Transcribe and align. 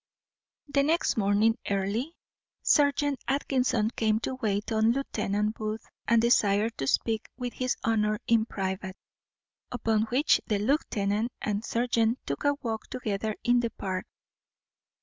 The 0.67 0.81
next 0.81 1.15
morning 1.15 1.59
early, 1.69 2.15
serjeant 2.63 3.19
Atkinson 3.27 3.91
came 3.91 4.19
to 4.21 4.33
wait 4.33 4.71
on 4.71 4.93
lieutenant 4.93 5.53
Booth, 5.53 5.85
and 6.07 6.19
desired 6.19 6.75
to 6.79 6.87
speak 6.87 7.29
with 7.37 7.53
his 7.53 7.77
honour 7.85 8.17
in 8.25 8.47
private. 8.47 8.97
Upon 9.71 10.05
which 10.05 10.41
the 10.47 10.57
lieutenant 10.57 11.31
and 11.39 11.63
serjeant 11.63 12.17
took 12.25 12.43
a 12.45 12.55
walk 12.63 12.87
together 12.87 13.35
in 13.43 13.59
the 13.59 13.69
Park. 13.69 14.07